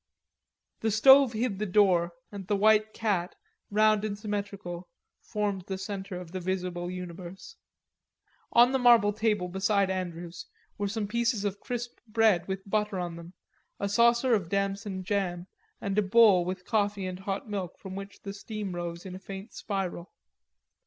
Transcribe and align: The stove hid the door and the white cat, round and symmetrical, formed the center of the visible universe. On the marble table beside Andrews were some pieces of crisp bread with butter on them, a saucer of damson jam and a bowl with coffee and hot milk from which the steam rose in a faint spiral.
The 0.79 0.89
stove 0.89 1.33
hid 1.33 1.59
the 1.59 1.67
door 1.67 2.13
and 2.31 2.47
the 2.47 2.55
white 2.55 2.91
cat, 2.91 3.35
round 3.69 4.03
and 4.03 4.17
symmetrical, 4.17 4.89
formed 5.21 5.65
the 5.67 5.77
center 5.77 6.19
of 6.19 6.31
the 6.31 6.39
visible 6.39 6.89
universe. 6.89 7.55
On 8.51 8.71
the 8.71 8.79
marble 8.79 9.13
table 9.13 9.47
beside 9.47 9.91
Andrews 9.91 10.47
were 10.79 10.87
some 10.87 11.07
pieces 11.07 11.45
of 11.45 11.59
crisp 11.59 11.99
bread 12.07 12.47
with 12.47 12.67
butter 12.67 12.99
on 12.99 13.15
them, 13.15 13.33
a 13.79 13.87
saucer 13.87 14.33
of 14.33 14.49
damson 14.49 15.03
jam 15.03 15.45
and 15.79 15.95
a 15.99 16.01
bowl 16.01 16.45
with 16.45 16.65
coffee 16.65 17.05
and 17.05 17.19
hot 17.19 17.47
milk 17.47 17.77
from 17.77 17.93
which 17.95 18.23
the 18.23 18.33
steam 18.33 18.73
rose 18.73 19.05
in 19.05 19.13
a 19.13 19.19
faint 19.19 19.53
spiral. 19.53 20.11